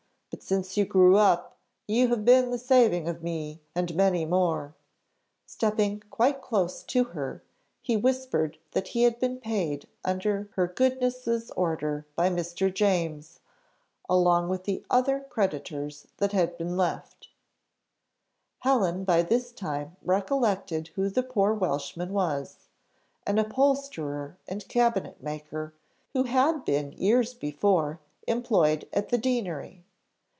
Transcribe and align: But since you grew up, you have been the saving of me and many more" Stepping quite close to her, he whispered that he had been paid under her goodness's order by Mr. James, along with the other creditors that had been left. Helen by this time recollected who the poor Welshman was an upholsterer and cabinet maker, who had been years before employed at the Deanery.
But 0.33 0.41
since 0.43 0.77
you 0.77 0.85
grew 0.85 1.17
up, 1.17 1.57
you 1.87 2.07
have 2.07 2.23
been 2.23 2.49
the 2.51 2.57
saving 2.57 3.07
of 3.09 3.21
me 3.21 3.61
and 3.75 3.93
many 3.93 4.25
more" 4.25 4.73
Stepping 5.45 5.99
quite 6.09 6.41
close 6.41 6.83
to 6.83 7.03
her, 7.03 7.43
he 7.81 7.97
whispered 7.97 8.57
that 8.71 8.87
he 8.89 9.03
had 9.03 9.19
been 9.19 9.39
paid 9.39 9.87
under 10.05 10.49
her 10.55 10.67
goodness's 10.67 11.51
order 11.51 12.05
by 12.15 12.29
Mr. 12.29 12.73
James, 12.73 13.41
along 14.09 14.47
with 14.47 14.63
the 14.63 14.85
other 14.89 15.19
creditors 15.19 16.07
that 16.17 16.31
had 16.31 16.57
been 16.57 16.77
left. 16.77 17.27
Helen 18.59 19.03
by 19.03 19.23
this 19.23 19.51
time 19.51 19.97
recollected 20.01 20.87
who 20.95 21.09
the 21.09 21.23
poor 21.23 21.53
Welshman 21.53 22.13
was 22.13 22.57
an 23.27 23.37
upholsterer 23.37 24.37
and 24.47 24.67
cabinet 24.69 25.21
maker, 25.21 25.73
who 26.13 26.23
had 26.23 26.63
been 26.63 26.93
years 26.93 27.33
before 27.33 27.99
employed 28.27 28.87
at 28.93 29.09
the 29.09 29.17
Deanery. 29.17 29.83